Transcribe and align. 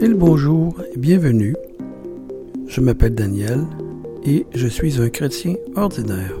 Mille 0.00 0.14
bonjour 0.14 0.80
et 0.94 0.96
bienvenue. 0.96 1.54
Je 2.68 2.80
m'appelle 2.80 3.14
Daniel 3.14 3.66
et 4.24 4.46
je 4.54 4.66
suis 4.66 4.98
un 4.98 5.10
chrétien 5.10 5.56
ordinaire. 5.76 6.40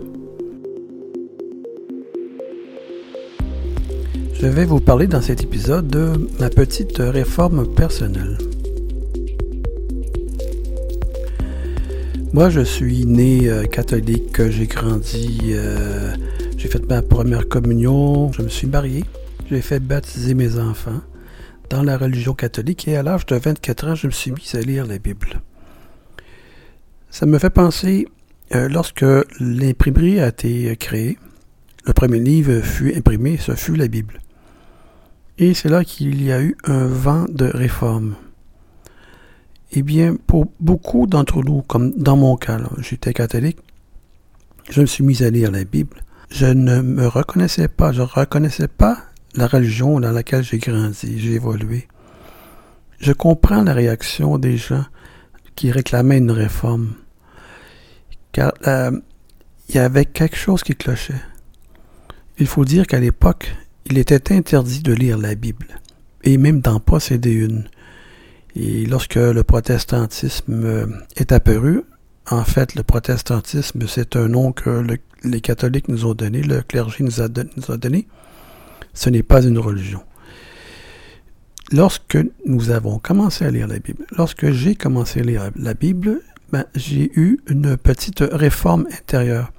Je 4.32 4.46
vais 4.46 4.64
vous 4.64 4.80
parler 4.80 5.06
dans 5.06 5.20
cet 5.20 5.42
épisode 5.42 5.88
de 5.88 6.26
ma 6.40 6.48
petite 6.48 6.96
réforme 7.00 7.66
personnelle. 7.74 8.38
Moi, 12.32 12.48
je 12.48 12.62
suis 12.62 13.04
né 13.04 13.50
euh, 13.50 13.64
catholique, 13.64 14.48
j'ai 14.48 14.68
grandi, 14.68 15.38
euh, 15.50 16.14
j'ai 16.56 16.68
fait 16.68 16.88
ma 16.88 17.02
première 17.02 17.46
communion, 17.46 18.32
je 18.32 18.40
me 18.40 18.48
suis 18.48 18.68
marié, 18.68 19.04
j'ai 19.50 19.60
fait 19.60 19.80
baptiser 19.80 20.32
mes 20.32 20.58
enfants 20.58 21.02
dans 21.70 21.82
la 21.82 21.96
religion 21.96 22.34
catholique 22.34 22.86
et 22.88 22.96
à 22.96 23.02
l'âge 23.02 23.24
de 23.26 23.36
24 23.36 23.88
ans, 23.88 23.94
je 23.94 24.08
me 24.08 24.12
suis 24.12 24.32
mis 24.32 24.50
à 24.54 24.60
lire 24.60 24.86
la 24.86 24.98
Bible. 24.98 25.40
Ça 27.08 27.26
me 27.26 27.38
fait 27.38 27.50
penser, 27.50 28.08
euh, 28.54 28.68
lorsque 28.68 29.06
l'imprimerie 29.38 30.20
a 30.20 30.28
été 30.28 30.76
créée, 30.76 31.16
le 31.86 31.92
premier 31.92 32.18
livre 32.18 32.60
fut 32.60 32.94
imprimé, 32.94 33.38
ce 33.38 33.54
fut 33.54 33.76
la 33.76 33.88
Bible. 33.88 34.20
Et 35.38 35.54
c'est 35.54 35.68
là 35.68 35.84
qu'il 35.84 36.22
y 36.22 36.32
a 36.32 36.42
eu 36.42 36.56
un 36.64 36.86
vent 36.86 37.24
de 37.28 37.46
réforme. 37.46 38.16
Eh 39.72 39.82
bien, 39.82 40.16
pour 40.26 40.52
beaucoup 40.58 41.06
d'entre 41.06 41.42
nous, 41.42 41.62
comme 41.62 41.92
dans 41.92 42.16
mon 42.16 42.36
cas, 42.36 42.58
j'étais 42.78 43.14
catholique, 43.14 43.58
je 44.68 44.80
me 44.80 44.86
suis 44.86 45.04
mis 45.04 45.22
à 45.22 45.30
lire 45.30 45.52
la 45.52 45.64
Bible. 45.64 46.02
Je 46.30 46.46
ne 46.46 46.80
me 46.80 47.06
reconnaissais 47.06 47.68
pas, 47.68 47.92
je 47.92 48.02
ne 48.02 48.06
reconnaissais 48.06 48.68
pas 48.68 48.98
la 49.34 49.46
religion 49.46 50.00
dans 50.00 50.12
laquelle 50.12 50.42
j'ai 50.42 50.58
grandi, 50.58 51.18
j'ai 51.18 51.34
évolué. 51.34 51.88
Je 52.98 53.12
comprends 53.12 53.62
la 53.62 53.72
réaction 53.72 54.38
des 54.38 54.56
gens 54.56 54.84
qui 55.56 55.70
réclamaient 55.70 56.18
une 56.18 56.30
réforme, 56.30 56.94
car 58.32 58.52
euh, 58.66 58.90
il 59.68 59.76
y 59.76 59.78
avait 59.78 60.04
quelque 60.04 60.36
chose 60.36 60.62
qui 60.62 60.74
clochait. 60.74 61.22
Il 62.38 62.46
faut 62.46 62.64
dire 62.64 62.86
qu'à 62.86 63.00
l'époque, 63.00 63.54
il 63.86 63.98
était 63.98 64.34
interdit 64.34 64.82
de 64.82 64.92
lire 64.92 65.18
la 65.18 65.34
Bible, 65.34 65.66
et 66.24 66.36
même 66.36 66.60
d'en 66.60 66.80
posséder 66.80 67.32
une. 67.32 67.68
Et 68.56 68.84
lorsque 68.84 69.14
le 69.14 69.44
protestantisme 69.44 71.04
est 71.16 71.32
apparu, 71.32 71.82
en 72.30 72.44
fait, 72.44 72.74
le 72.74 72.82
protestantisme, 72.82 73.86
c'est 73.86 74.16
un 74.16 74.28
nom 74.28 74.52
que 74.52 74.84
les 75.24 75.40
catholiques 75.40 75.88
nous 75.88 76.04
ont 76.04 76.14
donné, 76.14 76.42
le 76.42 76.62
clergé 76.62 77.02
nous 77.04 77.20
a 77.20 77.28
donné. 77.28 78.06
Ce 78.94 79.10
n'est 79.10 79.22
pas 79.22 79.42
une 79.42 79.58
religion. 79.58 80.02
Lorsque 81.72 82.18
nous 82.46 82.70
avons 82.70 82.98
commencé 82.98 83.44
à 83.44 83.50
lire 83.50 83.68
la 83.68 83.78
Bible, 83.78 84.04
lorsque 84.16 84.50
j'ai 84.50 84.74
commencé 84.74 85.20
à 85.20 85.22
lire 85.22 85.50
la 85.54 85.74
Bible, 85.74 86.20
ben, 86.50 86.64
j'ai 86.74 87.12
eu 87.14 87.38
une 87.46 87.76
petite 87.76 88.20
réforme 88.20 88.86
intérieure. 88.92 89.52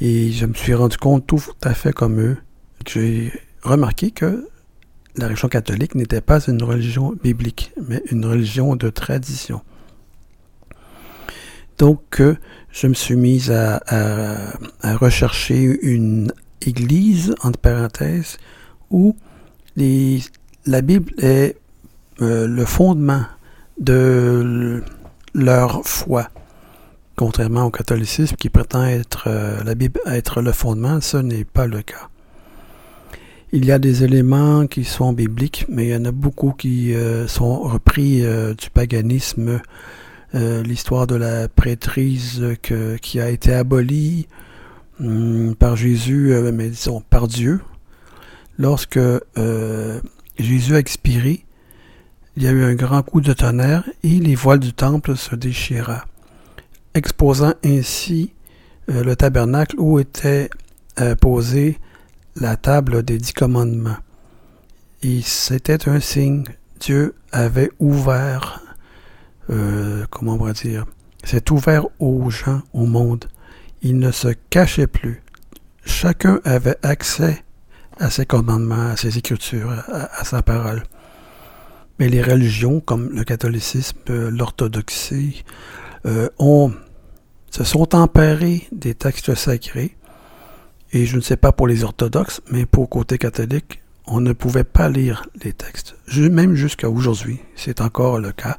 Et 0.00 0.30
je 0.30 0.46
me 0.46 0.54
suis 0.54 0.74
rendu 0.74 0.96
compte 0.96 1.26
tout 1.26 1.42
à 1.62 1.74
fait 1.74 1.92
comme 1.92 2.20
eux. 2.20 2.36
J'ai 2.86 3.32
remarqué 3.62 4.10
que 4.10 4.48
la 5.16 5.26
religion 5.26 5.48
catholique 5.48 5.94
n'était 5.94 6.20
pas 6.20 6.40
une 6.46 6.62
religion 6.62 7.12
biblique, 7.22 7.72
mais 7.88 8.02
une 8.10 8.24
religion 8.26 8.76
de 8.76 8.88
tradition. 8.90 9.62
Donc, 11.78 12.20
euh, 12.20 12.36
je 12.70 12.86
me 12.86 12.94
suis 12.94 13.16
mis 13.16 13.50
à, 13.50 13.80
rechercher 14.82 15.78
une 15.82 16.32
église, 16.66 17.34
entre 17.42 17.58
parenthèses, 17.58 18.38
où 18.90 19.16
la 19.76 20.82
Bible 20.82 21.12
est 21.18 21.56
euh, 22.22 22.46
le 22.46 22.64
fondement 22.64 23.24
de 23.80 24.82
leur 25.34 25.84
foi. 25.84 26.28
Contrairement 27.16 27.64
au 27.64 27.70
catholicisme 27.70 28.36
qui 28.36 28.48
prétend 28.48 28.84
être 28.84 29.24
euh, 29.26 29.62
la 29.64 29.74
Bible 29.74 30.00
être 30.06 30.40
le 30.40 30.52
fondement, 30.52 31.00
ce 31.00 31.16
n'est 31.16 31.44
pas 31.44 31.66
le 31.66 31.82
cas. 31.82 32.08
Il 33.52 33.64
y 33.64 33.72
a 33.72 33.78
des 33.78 34.02
éléments 34.02 34.66
qui 34.66 34.84
sont 34.84 35.12
bibliques, 35.12 35.66
mais 35.68 35.86
il 35.86 35.90
y 35.90 35.96
en 35.96 36.04
a 36.04 36.12
beaucoup 36.12 36.52
qui 36.52 36.92
euh, 36.94 37.28
sont 37.28 37.60
repris 37.60 38.22
du 38.58 38.70
paganisme. 38.70 39.60
L'histoire 40.36 41.06
de 41.06 41.14
la 41.14 41.46
prêtrise 41.46 42.44
qui 43.00 43.20
a 43.20 43.30
été 43.30 43.54
abolie 43.54 44.26
par 45.58 45.76
Jésus, 45.76 46.34
mais 46.52 46.68
disons 46.68 47.00
par 47.00 47.28
Dieu. 47.28 47.60
Lorsque 48.58 49.00
Jésus 50.38 50.74
a 50.74 50.78
expiré, 50.78 51.44
il 52.36 52.42
y 52.42 52.46
a 52.46 52.50
eu 52.50 52.64
un 52.64 52.74
grand 52.74 53.02
coup 53.02 53.20
de 53.20 53.32
tonnerre 53.32 53.88
et 54.02 54.18
les 54.20 54.34
voiles 54.34 54.60
du 54.60 54.72
temple 54.72 55.16
se 55.16 55.34
déchira, 55.34 56.04
exposant 56.94 57.54
ainsi 57.64 58.32
le 58.88 59.14
tabernacle 59.14 59.76
où 59.78 59.98
était 59.98 60.50
posé 61.20 61.78
la 62.36 62.56
table 62.56 63.02
des 63.02 63.18
dix 63.18 63.32
commandements. 63.32 63.96
Et 65.02 65.20
c'était 65.22 65.88
un 65.88 66.00
signe. 66.00 66.44
Dieu 66.80 67.14
avait 67.30 67.70
ouvert, 67.78 68.62
euh, 69.50 70.06
comment 70.10 70.34
on 70.34 70.44
va 70.44 70.52
dire, 70.52 70.86
s'est 71.22 71.50
ouvert 71.52 71.86
aux 71.98 72.30
gens, 72.30 72.62
au 72.72 72.86
monde. 72.86 73.26
Il 73.84 73.98
ne 73.98 74.10
se 74.10 74.28
cachait 74.50 74.86
plus. 74.86 75.22
Chacun 75.84 76.40
avait 76.44 76.78
accès 76.82 77.44
à 78.00 78.10
ses 78.10 78.26
commandements, 78.26 78.90
à 78.90 78.96
ses 78.96 79.18
écritures, 79.18 79.70
à, 79.70 80.24
sa 80.24 80.42
parole. 80.42 80.82
Mais 81.98 82.08
les 82.08 82.22
religions, 82.22 82.80
comme 82.80 83.10
le 83.10 83.22
catholicisme, 83.22 83.98
l'orthodoxie, 84.08 85.44
euh, 86.06 86.28
se 87.50 87.62
sont 87.62 87.94
emparées 87.94 88.66
des 88.72 88.94
textes 88.94 89.34
sacrés 89.34 89.96
et 90.92 91.06
je 91.06 91.16
ne 91.16 91.20
sais 91.20 91.36
pas 91.36 91.52
pour 91.52 91.66
les 91.66 91.84
orthodoxes, 91.84 92.40
mais 92.50 92.66
pour 92.66 92.84
le 92.84 92.88
côté 92.88 93.18
catholique, 93.18 93.82
on 94.06 94.20
ne 94.20 94.32
pouvait 94.32 94.64
pas 94.64 94.88
lire 94.88 95.26
les 95.44 95.52
textes. 95.52 95.96
Même 96.16 96.54
jusqu'à 96.54 96.88
aujourd'hui, 96.88 97.40
c'est 97.54 97.80
encore 97.80 98.18
le 98.18 98.32
cas. 98.32 98.58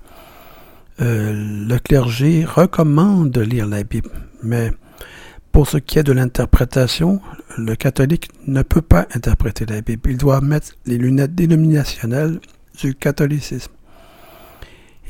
Euh, 1.02 1.34
le 1.34 1.78
clergé 1.80 2.46
recommande 2.46 3.31
de 3.31 3.42
lire 3.42 3.68
la 3.68 3.84
Bible, 3.84 4.12
mais 4.44 4.72
pour 5.56 5.70
ce 5.70 5.78
qui 5.78 6.00
est 6.00 6.04
de 6.04 6.12
l'interprétation, 6.12 7.22
le 7.58 7.78
catholique 7.78 8.28
ne 8.46 8.62
peut 8.62 8.82
pas 8.82 9.08
interpréter 9.16 9.66
la 9.66 9.80
Bible. 9.80 10.12
Il 10.12 10.18
doit 10.18 10.42
mettre 10.42 10.74
les 10.86 10.98
lunettes 10.98 11.34
dénominationnelles 11.34 12.42
du 12.78 12.94
catholicisme. 12.94 13.72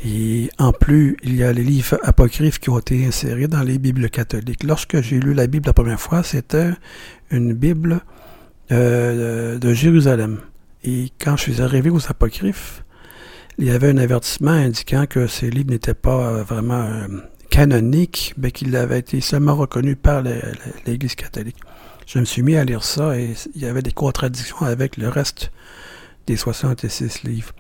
Et 0.06 0.52
en 0.60 0.72
plus, 0.72 1.18
il 1.24 1.36
y 1.36 1.44
a 1.44 1.52
les 1.52 1.64
livres 1.64 1.98
apocryphes 2.04 2.60
qui 2.60 2.70
ont 2.70 2.78
été 2.78 3.08
insérés 3.08 3.48
dans 3.48 3.64
les 3.64 3.80
Bibles 3.80 4.08
catholiques. 4.12 4.64
Lorsque 4.64 5.02
j'ai 5.02 5.20
lu 5.20 5.34
la 5.34 5.48
Bible 5.48 5.66
la 5.66 5.74
première 5.74 6.00
fois, 6.00 6.22
c'était 6.22 6.74
une 7.32 7.54
Bible 7.54 8.02
euh, 8.72 9.58
de 9.58 9.74
Jérusalem. 9.74 10.42
Et 10.84 11.10
quand 11.20 11.38
je 11.38 11.42
suis 11.42 11.60
arrivé 11.64 11.90
aux 11.90 12.06
apocryphes, 12.08 12.84
il 13.58 13.66
y 13.66 13.72
avait 13.72 13.90
un 13.90 13.98
avertissement 13.98 14.52
indiquant 14.52 15.08
que 15.08 15.26
ces 15.26 15.50
livres 15.50 15.72
n'étaient 15.72 15.96
pas 15.96 16.44
vraiment 16.44 16.84
euh, 16.84 17.08
canoniques, 17.56 18.34
mais 18.38 18.52
qu'ils 18.52 18.76
avaient 18.76 19.00
été 19.00 19.22
seulement 19.22 19.56
reconnus 19.56 19.96
par 20.02 20.22
l'Église 20.86 21.16
catholique. 21.16 21.56
Je 22.06 22.20
me 22.20 22.26
suis 22.26 22.42
mis 22.42 22.58
à 22.58 22.66
lire 22.66 22.84
ça 22.84 23.18
et 23.18 23.34
il 23.56 23.62
y 23.62 23.66
avait 23.66 23.82
des 23.82 23.94
contradictions 23.94 24.60
avec 24.60 24.98
le 24.98 25.08
reste 25.08 25.52
des 26.28 26.36
66 26.36 27.24
livres. 27.24 27.54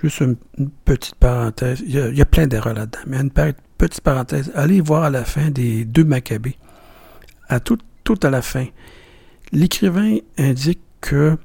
Juste 0.00 0.20
une, 0.20 0.36
petite 0.84 1.16
parenthèse. 1.16 1.82
Il 1.84 2.16
y 2.16 2.22
a, 2.22 2.26
plein 2.26 2.46
d'erreurs 2.46 2.74
là-dedans, 2.74 3.00
mais 3.08 3.16
une 3.16 3.30
petite 3.30 4.02
parenthèse. 4.02 4.52
Allez 4.54 4.80
voir 4.80 5.02
à 5.02 5.10
la 5.10 5.24
fin 5.24 5.50
des 5.50 5.84
deux 5.84 6.04
Maccabées. 6.04 6.56
À 7.48 7.58
tout 7.58 7.78
à 8.22 8.30
la 8.30 8.40
fin. 8.40 8.66
L'écrivain 9.50 10.18
indique 10.38 10.80
que 11.00 11.36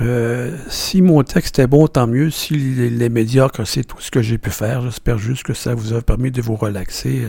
euh, 0.00 0.56
si 0.68 1.02
mon 1.02 1.22
texte 1.22 1.58
est 1.58 1.66
bon, 1.66 1.86
tant 1.86 2.06
mieux. 2.06 2.30
S'il 2.30 3.02
est 3.02 3.08
médiocre, 3.08 3.66
c'est 3.66 3.84
tout 3.84 4.00
ce 4.00 4.10
que 4.10 4.22
j'ai 4.22 4.38
pu 4.38 4.50
faire. 4.50 4.82
J'espère 4.82 5.18
juste 5.18 5.42
que 5.42 5.54
ça 5.54 5.74
vous 5.74 5.92
a 5.92 6.00
permis 6.00 6.30
de 6.30 6.40
vous 6.40 6.56
relaxer. 6.56 7.28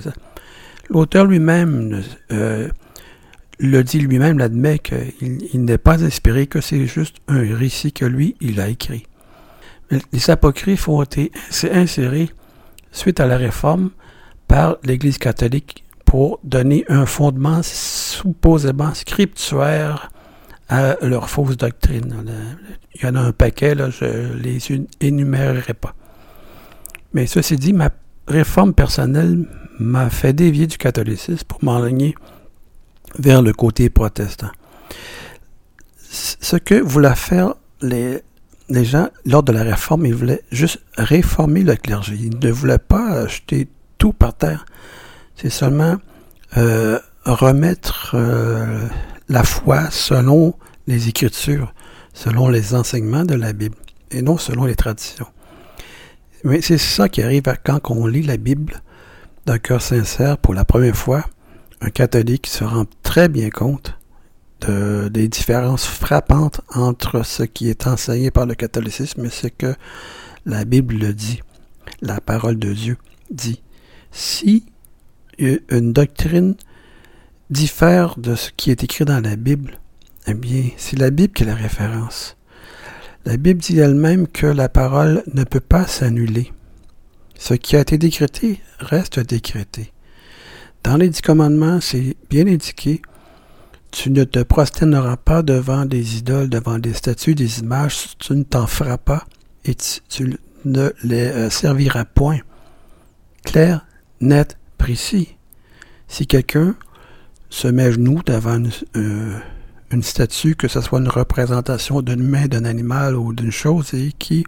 L'auteur 0.89 1.25
lui-même 1.25 2.01
euh, 2.31 2.69
le 3.59 3.83
dit 3.83 3.99
lui-même, 3.99 4.37
l'admet 4.37 4.79
qu'il 4.79 5.37
il, 5.53 5.63
n'est 5.63 5.77
pas 5.77 6.03
inspiré, 6.03 6.47
que 6.47 6.61
c'est 6.61 6.85
juste 6.87 7.17
un 7.27 7.41
récit 7.55 7.93
que 7.93 8.05
lui, 8.05 8.35
il 8.41 8.59
a 8.59 8.69
écrit 8.69 9.05
les 10.11 10.29
apocryphes 10.29 10.87
ont 10.87 11.03
été 11.03 11.31
insérés 11.71 12.29
suite 12.91 13.19
à 13.19 13.25
la 13.25 13.37
réforme 13.37 13.91
par 14.47 14.77
l'Église 14.83 15.17
catholique 15.17 15.83
pour 16.05 16.39
donner 16.43 16.85
un 16.89 17.05
fondement 17.05 17.61
supposément 17.63 18.93
scriptuaire 18.93 20.11
à 20.71 20.95
leur 21.01 21.29
fausse 21.29 21.57
doctrine. 21.57 22.15
Il 22.95 23.03
y 23.03 23.05
en 23.05 23.15
a 23.15 23.19
un 23.19 23.33
paquet, 23.33 23.75
là, 23.75 23.89
je 23.89 24.33
les 24.37 24.59
énumérerai 25.01 25.73
pas. 25.73 25.93
Mais 27.13 27.27
ceci 27.27 27.57
dit, 27.57 27.73
ma 27.73 27.89
réforme 28.27 28.73
personnelle 28.73 29.45
m'a 29.79 30.09
fait 30.09 30.31
dévier 30.31 30.67
du 30.67 30.77
catholicisme 30.77 31.45
pour 31.45 31.63
m'enligner 31.63 32.15
vers 33.19 33.41
le 33.41 33.51
côté 33.51 33.89
protestant. 33.89 34.51
Ce 35.99 36.55
que 36.55 36.75
voulaient 36.75 37.15
faire 37.15 37.55
les, 37.81 38.21
les 38.69 38.85
gens, 38.85 39.09
lors 39.25 39.43
de 39.43 39.51
la 39.51 39.63
réforme, 39.63 40.05
ils 40.05 40.15
voulaient 40.15 40.43
juste 40.51 40.79
réformer 40.95 41.63
le 41.63 41.75
clergé. 41.75 42.15
Ils 42.15 42.39
ne 42.39 42.51
voulaient 42.51 42.77
pas 42.77 43.27
jeter 43.27 43.67
tout 43.97 44.13
par 44.13 44.35
terre. 44.35 44.65
C'est 45.35 45.49
seulement 45.49 45.97
euh, 46.55 46.97
remettre 47.25 48.11
euh, 48.13 48.87
la 49.31 49.43
foi 49.43 49.89
selon 49.91 50.53
les 50.87 51.07
Écritures, 51.07 51.73
selon 52.13 52.49
les 52.49 52.75
enseignements 52.75 53.23
de 53.23 53.35
la 53.35 53.53
Bible, 53.53 53.77
et 54.11 54.21
non 54.21 54.37
selon 54.37 54.65
les 54.65 54.75
traditions. 54.75 55.27
Mais 56.43 56.61
c'est 56.61 56.77
ça 56.77 57.07
qui 57.07 57.21
arrive 57.23 57.43
quand 57.63 57.79
on 57.91 58.07
lit 58.07 58.23
la 58.23 58.35
Bible 58.35 58.81
d'un 59.45 59.57
cœur 59.57 59.81
sincère 59.81 60.37
pour 60.37 60.53
la 60.53 60.65
première 60.65 60.97
fois. 60.97 61.23
Un 61.79 61.89
catholique 61.89 62.47
se 62.47 62.65
rend 62.65 62.85
très 63.03 63.29
bien 63.29 63.49
compte 63.49 63.97
de, 64.61 65.07
des 65.07 65.29
différences 65.29 65.85
frappantes 65.85 66.59
entre 66.75 67.23
ce 67.25 67.43
qui 67.43 67.69
est 67.69 67.87
enseigné 67.87 68.31
par 68.31 68.45
le 68.45 68.53
catholicisme 68.53 69.25
et 69.25 69.29
ce 69.29 69.47
que 69.47 69.73
la 70.45 70.65
Bible 70.65 70.95
le 70.95 71.13
dit. 71.13 71.41
La 72.01 72.19
parole 72.19 72.59
de 72.59 72.73
Dieu 72.73 72.97
dit. 73.29 73.61
Si 74.11 74.65
une 75.39 75.93
doctrine 75.93 76.55
diffère 77.51 78.17
de 78.17 78.35
ce 78.35 78.49
qui 78.55 78.71
est 78.71 78.83
écrit 78.83 79.05
dans 79.05 79.19
la 79.19 79.35
Bible, 79.35 79.79
eh 80.27 80.33
bien, 80.33 80.69
c'est 80.77 80.97
la 80.97 81.11
Bible 81.11 81.33
qui 81.33 81.43
est 81.43 81.47
la 81.47 81.55
référence. 81.55 82.37
La 83.25 83.37
Bible 83.37 83.59
dit 83.59 83.77
elle-même 83.77 84.27
que 84.27 84.47
la 84.47 84.69
parole 84.69 85.23
ne 85.33 85.43
peut 85.43 85.59
pas 85.59 85.85
s'annuler. 85.85 86.51
Ce 87.37 87.53
qui 87.53 87.75
a 87.75 87.81
été 87.81 87.97
décrété 87.97 88.61
reste 88.79 89.19
décrété. 89.19 89.93
Dans 90.83 90.97
les 90.97 91.09
dix 91.09 91.21
commandements, 91.21 91.79
c'est 91.79 92.15
bien 92.29 92.47
indiqué 92.47 93.01
tu 93.91 94.09
ne 94.09 94.23
te 94.23 94.39
prosterneras 94.39 95.17
pas 95.17 95.43
devant 95.43 95.85
des 95.85 96.17
idoles, 96.17 96.49
devant 96.49 96.79
des 96.79 96.93
statues, 96.93 97.35
des 97.35 97.59
images, 97.59 98.17
tu 98.17 98.33
ne 98.33 98.43
t'en 98.43 98.65
feras 98.65 98.97
pas 98.97 99.25
et 99.65 99.75
tu, 99.75 100.39
ne 100.63 100.91
les 101.03 101.27
euh, 101.27 101.49
serviras 101.49 102.05
point. 102.05 102.39
Clair, 103.43 103.85
net, 104.21 104.57
précis. 104.77 105.35
Si 106.07 106.25
quelqu'un 106.25 106.75
se 107.51 107.67
met 107.67 107.83
à 107.83 107.91
genoux 107.91 108.21
devant 108.25 108.55
une, 108.55 108.71
euh, 108.95 109.37
une 109.91 110.01
statue, 110.01 110.55
que 110.55 110.67
ce 110.67 110.81
soit 110.81 110.99
une 110.99 111.09
représentation 111.09 112.01
d'une 112.01 112.23
main, 112.23 112.47
d'un 112.47 112.65
animal 112.65 113.15
ou 113.15 113.33
d'une 113.33 113.51
chose, 113.51 113.93
et 113.93 114.13
qui 114.17 114.45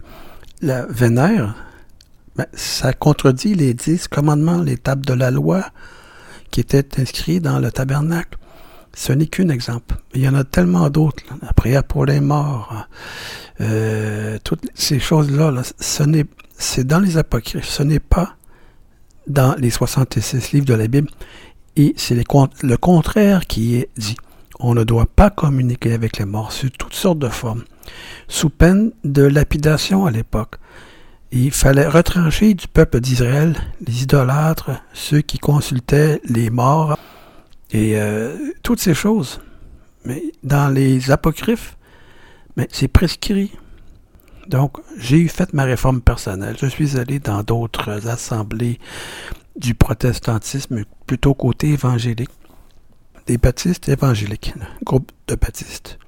la 0.62 0.86
vénère, 0.86 1.54
ben, 2.34 2.46
ça 2.54 2.92
contredit 2.92 3.54
les 3.54 3.74
dix 3.74 4.08
commandements, 4.08 4.60
les 4.60 4.78
tables 4.78 5.04
de 5.04 5.12
la 5.12 5.30
loi 5.30 5.66
qui 6.50 6.60
étaient 6.60 7.00
inscrits 7.00 7.40
dans 7.40 7.58
le 7.58 7.70
tabernacle. 7.70 8.38
Ce 8.94 9.12
n'est 9.12 9.26
qu'un 9.26 9.50
exemple. 9.50 9.96
Il 10.14 10.22
y 10.22 10.28
en 10.28 10.34
a 10.34 10.44
tellement 10.44 10.88
d'autres. 10.88 11.22
La 11.42 11.52
prière 11.52 11.84
pour 11.84 12.06
les 12.06 12.20
morts, 12.20 12.86
euh, 13.60 14.38
toutes 14.44 14.66
ces 14.74 14.98
choses-là, 14.98 15.52
ce 15.78 16.02
n'est, 16.04 16.26
c'est 16.56 16.86
dans 16.86 17.00
les 17.00 17.18
apocryphes. 17.18 17.68
Ce 17.68 17.82
n'est 17.82 18.00
pas 18.00 18.36
dans 19.26 19.54
les 19.58 19.70
66 19.70 20.52
livres 20.52 20.66
de 20.66 20.74
la 20.74 20.86
Bible. 20.86 21.10
Et 21.76 21.94
c'est 21.96 22.14
le 22.14 22.76
contraire 22.76 23.46
qui 23.46 23.76
est 23.76 23.88
dit. 23.96 24.16
On 24.60 24.74
ne 24.74 24.84
doit 24.84 25.06
pas 25.06 25.30
communiquer 25.30 25.92
avec 25.92 26.18
les 26.18 26.24
morts 26.24 26.52
sous 26.52 26.70
toutes 26.70 26.94
sortes 26.94 27.18
de 27.18 27.28
formes, 27.28 27.64
sous 28.28 28.50
peine 28.50 28.92
de 29.02 29.22
lapidation 29.22 30.06
à 30.06 30.10
l'époque. 30.12 30.56
Il 31.32 31.50
fallait 31.50 31.88
retrancher 31.88 32.54
du 32.54 32.68
peuple 32.68 33.00
d'Israël 33.00 33.56
les 33.84 34.04
idolâtres, 34.04 34.70
ceux 34.92 35.20
qui 35.20 35.38
consultaient 35.38 36.20
les 36.24 36.50
morts, 36.50 36.96
et 37.72 37.98
euh, 37.98 38.36
toutes 38.62 38.78
ces 38.78 38.94
choses. 38.94 39.40
Mais 40.04 40.22
dans 40.44 40.72
les 40.72 41.10
apocryphes, 41.10 41.76
c'est 42.70 42.88
prescrit. 42.88 43.50
Donc, 44.46 44.76
j'ai 44.98 45.26
fait 45.26 45.52
ma 45.52 45.64
réforme 45.64 46.00
personnelle. 46.00 46.56
Je 46.60 46.66
suis 46.66 46.98
allé 46.98 47.18
dans 47.18 47.42
d'autres 47.42 48.06
assemblées 48.06 48.78
du 49.56 49.74
protestantisme, 49.74 50.84
plutôt 51.06 51.34
côté 51.34 51.70
évangélique. 51.70 52.30
Des 53.26 53.38
baptistes 53.38 53.88
évangéliques, 53.88 54.54
groupe 54.84 55.10
de 55.28 55.34
baptistes. 55.34 55.98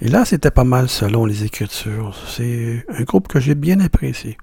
Et 0.00 0.08
là, 0.08 0.24
c'était 0.24 0.50
pas 0.50 0.64
mal 0.64 0.88
selon 0.88 1.24
les 1.24 1.44
Écritures. 1.44 2.16
C'est 2.28 2.84
un 2.88 3.02
groupe 3.02 3.28
que 3.28 3.40
j'ai 3.40 3.54
bien 3.54 3.80
apprécié. 3.80 4.36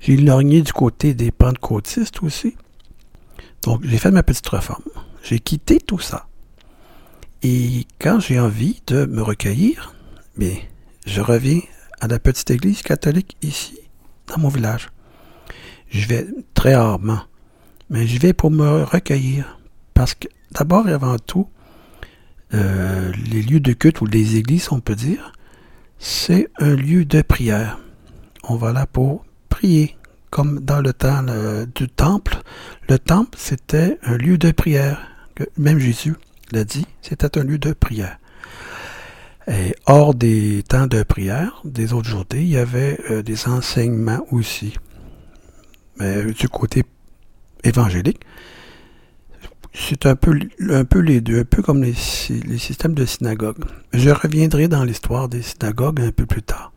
J'ai 0.00 0.16
lorgné 0.16 0.62
du 0.62 0.72
côté 0.72 1.14
des 1.14 1.30
pentecôtistes 1.30 2.22
aussi. 2.22 2.56
Donc, 3.62 3.82
j'ai 3.84 3.98
fait 3.98 4.10
ma 4.10 4.22
petite 4.22 4.48
réforme. 4.48 4.84
J'ai 5.22 5.38
quitté 5.38 5.78
tout 5.78 5.98
ça. 5.98 6.28
Et 7.42 7.86
quand 7.98 8.20
j'ai 8.20 8.38
envie 8.38 8.82
de 8.86 9.06
me 9.06 9.22
recueillir, 9.22 9.94
bien, 10.36 10.56
je 11.06 11.20
reviens 11.20 11.60
à 12.00 12.06
la 12.06 12.18
petite 12.18 12.50
église 12.50 12.82
catholique 12.82 13.36
ici, 13.42 13.78
dans 14.26 14.38
mon 14.38 14.48
village. 14.48 14.88
Je 15.88 16.06
vais 16.08 16.26
très 16.54 16.74
rarement, 16.74 17.20
mais 17.90 18.06
je 18.06 18.18
vais 18.18 18.32
pour 18.32 18.50
me 18.50 18.82
recueillir. 18.82 19.58
Parce 19.94 20.14
que, 20.14 20.28
d'abord 20.52 20.88
et 20.88 20.92
avant 20.92 21.18
tout, 21.18 21.48
euh, 22.54 23.12
les 23.30 23.42
lieux 23.42 23.60
de 23.60 23.72
culte 23.72 24.00
ou 24.00 24.06
les 24.06 24.36
églises, 24.36 24.68
on 24.70 24.80
peut 24.80 24.94
dire, 24.94 25.32
c'est 25.98 26.48
un 26.58 26.74
lieu 26.74 27.04
de 27.04 27.22
prière. 27.22 27.78
On 28.44 28.56
va 28.56 28.72
là 28.72 28.86
pour 28.86 29.24
prier, 29.48 29.96
comme 30.30 30.60
dans 30.60 30.80
le 30.80 30.92
temps 30.92 31.24
du 31.74 31.88
temple. 31.88 32.38
Le 32.88 32.98
temple, 32.98 33.36
c'était 33.38 33.98
un 34.02 34.16
lieu 34.16 34.38
de 34.38 34.50
prière 34.50 35.00
même 35.56 35.78
Jésus 35.78 36.14
l'a 36.52 36.64
dit, 36.64 36.86
c'était 37.02 37.38
un 37.38 37.44
lieu 37.44 37.58
de 37.58 37.72
prière. 37.72 38.18
Et 39.48 39.74
hors 39.86 40.14
des 40.14 40.62
temps 40.68 40.86
de 40.86 41.02
prière, 41.02 41.60
des 41.64 41.92
autres 41.92 42.08
journées, 42.08 42.42
il 42.42 42.48
y 42.48 42.56
avait 42.56 42.98
euh, 43.10 43.22
des 43.22 43.46
enseignements 43.46 44.24
aussi. 44.32 44.74
Mais 45.98 46.24
du 46.32 46.48
côté 46.48 46.84
évangélique, 47.64 48.20
c'est 49.72 50.06
un 50.06 50.16
peu, 50.16 50.38
un 50.70 50.84
peu 50.84 51.00
les 51.00 51.20
deux, 51.20 51.40
un 51.40 51.44
peu 51.44 51.62
comme 51.62 51.82
les, 51.82 51.94
les 52.28 52.58
systèmes 52.58 52.94
de 52.94 53.04
synagogue. 53.04 53.58
Je 53.92 54.10
reviendrai 54.10 54.68
dans 54.68 54.84
l'histoire 54.84 55.28
des 55.28 55.42
synagogues 55.42 56.00
un 56.00 56.12
peu 56.12 56.26
plus 56.26 56.42
tard. 56.42 56.72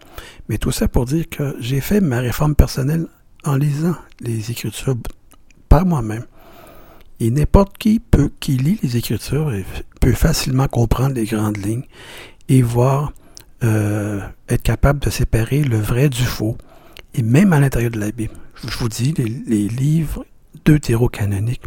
Mais 0.49 0.57
tout 0.57 0.71
ça 0.71 0.87
pour 0.87 1.05
dire 1.05 1.29
que 1.29 1.55
j'ai 1.59 1.79
fait 1.79 2.01
ma 2.01 2.19
réforme 2.19 2.55
personnelle 2.55 3.07
en 3.45 3.55
lisant 3.55 3.95
les 4.19 4.51
Écritures 4.51 4.97
par 5.69 5.85
moi-même. 5.85 6.25
Et 7.19 7.31
n'importe 7.31 7.77
qui 7.77 7.99
peut, 7.99 8.31
qui 8.39 8.57
lit 8.57 8.79
les 8.81 8.97
Écritures, 8.97 9.51
peut 10.01 10.13
facilement 10.13 10.67
comprendre 10.67 11.15
les 11.15 11.25
grandes 11.25 11.57
lignes 11.57 11.85
et 12.47 12.61
voir, 12.61 13.13
euh, 13.63 14.21
être 14.47 14.63
capable 14.63 14.99
de 14.99 15.09
séparer 15.09 15.63
le 15.63 15.77
vrai 15.77 16.09
du 16.09 16.23
faux. 16.23 16.57
Et 17.13 17.21
même 17.21 17.53
à 17.53 17.59
l'intérieur 17.59 17.91
de 17.91 17.99
la 17.99 18.11
Bible, 18.11 18.33
je 18.67 18.77
vous 18.77 18.89
dis, 18.89 19.13
les, 19.17 19.25
les 19.25 19.67
livres 19.67 20.25
deutérocanoniques, 20.65 21.63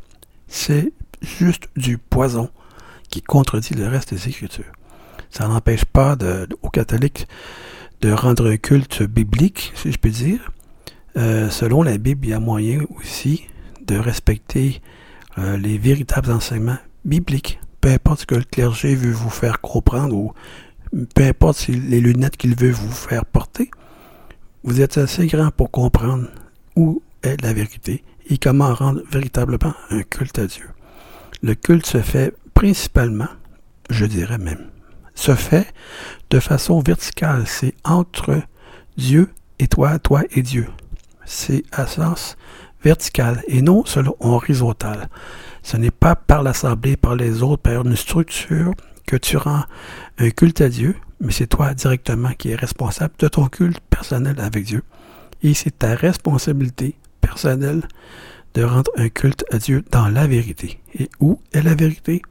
c'est 0.49 0.93
juste 1.21 1.69
du 1.77 1.99
poison 1.99 2.51
qui 3.09 3.23
contredit 3.23 3.75
le 3.75 3.89
reste 3.89 4.15
des 4.15 4.29
Écritures. 4.29 4.73
Ça 5.31 5.49
n'empêche 5.49 5.85
pas 5.85 6.17
aux 6.63 6.71
catholiques 6.71 7.27
de 8.01 8.13
rendre 8.13 8.51
un 8.51 8.57
culte 8.57 9.03
biblique, 9.03 9.73
si 9.75 9.93
je 9.93 9.99
peux 9.99 10.11
dire. 10.11 10.53
Euh, 11.17 11.51
selon 11.51 11.83
la 11.83 11.99
Bible, 11.99 12.27
il 12.27 12.31
y 12.31 12.35
a 12.35 12.41
moyen 12.41 12.81
aussi 12.99 13.47
de 13.87 13.97
respecter 13.97 14.81
euh, 15.39 15.57
les 15.57 15.79
véritables 15.79 16.31
enseignements 16.31 16.79
bibliques. 17.05 17.61
Peu 17.81 17.91
importe 17.91 18.21
ce 18.21 18.27
que 18.27 18.35
le 18.35 18.45
clergé 18.45 18.95
veut 18.95 19.13
vous 19.13 19.31
faire 19.31 19.61
comprendre 19.61 20.15
ou 20.15 20.33
peu 21.15 21.25
importe 21.25 21.67
les 21.69 22.01
lunettes 22.01 22.37
qu'il 22.37 22.55
veut 22.55 22.71
vous 22.71 22.91
faire 22.91 23.25
porter, 23.25 23.71
vous 24.65 24.81
êtes 24.81 24.99
assez 24.99 25.27
grand 25.27 25.51
pour 25.51 25.71
comprendre 25.71 26.29
où 26.77 27.03
est 27.23 27.41
la 27.43 27.53
vérité 27.53 28.05
et 28.29 28.39
comment 28.39 28.75
rendre 28.75 29.03
véritablement 29.11 29.75
un 29.91 30.03
culte 30.03 30.39
à 30.39 30.47
Dieu. 30.47 30.69
Le 31.43 31.55
culte 31.55 31.87
se 31.87 32.01
fait 32.01 32.35
principalement, 32.55 33.29
je 33.91 34.07
dirais 34.07 34.39
même, 34.39 34.67
se 35.15 35.35
fait 35.35 35.73
de 36.31 36.41
façon 36.41 36.81
verticale. 36.81 37.47
C'est 37.47 37.75
entre 37.85 38.41
Dieu 38.97 39.31
et 39.59 39.69
toi, 39.69 39.99
toi 39.99 40.23
et 40.33 40.43
Dieu. 40.43 40.67
C'est 41.25 41.65
à 41.73 41.87
sens 41.87 42.37
verticale 42.83 43.43
et 43.47 43.63
non 43.63 43.85
selon 43.85 44.17
horizontal. 44.21 45.09
Ce 45.63 45.77
n'est 45.77 45.93
pas 45.93 46.17
par 46.17 46.43
l'Assemblée, 46.43 46.97
par 46.97 47.15
les 47.15 47.43
autres, 47.43 47.63
par 47.63 47.87
une 47.87 47.97
structure 47.97 48.73
que 49.07 49.17
tu 49.17 49.37
rends 49.37 49.65
un 50.19 50.31
culte 50.31 50.61
à 50.61 50.69
Dieu, 50.69 50.97
mais 51.21 51.33
c'est 51.33 51.47
toi 51.47 51.75
directement 51.75 52.33
qui 52.33 52.51
es 52.51 52.57
responsable 52.57 53.15
de 53.19 53.29
ton 53.29 53.47
culte 53.47 53.81
personnel 53.91 54.41
avec 54.41 54.65
Dieu. 54.65 54.83
Et 55.43 55.55
c'est 55.55 55.79
ta 55.79 55.95
responsabilité 55.95 56.95
personnelle 57.21 57.83
de 58.55 58.63
rendre 58.63 58.91
un 58.97 59.09
culte 59.09 59.45
à 59.51 59.59
Dieu 59.59 59.85
dans 59.91 60.09
la 60.09 60.27
vérité. 60.27 60.81
Et 60.99 61.09
où 61.21 61.39
est 61.53 61.63
la 61.63 61.75
vérité? 61.75 62.23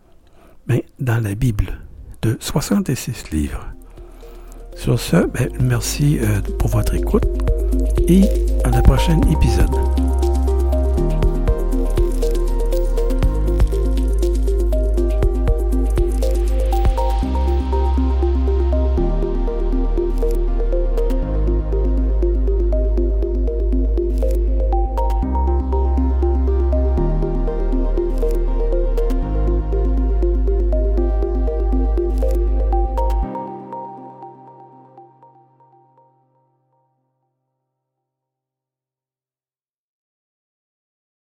Ben, 0.67 0.81
dans 0.99 1.21
la 1.21 1.35
Bible, 1.35 1.79
de 2.21 2.37
66 2.39 3.31
livres. 3.31 3.65
Sur 4.75 4.99
ce, 4.99 5.25
ben, 5.27 5.49
merci 5.59 6.19
euh, 6.19 6.41
pour 6.59 6.69
votre 6.69 6.93
écoute 6.93 7.25
et 8.07 8.23
à 8.63 8.69
la 8.69 8.81
prochaine 8.81 9.21
épisode. 9.31 10.10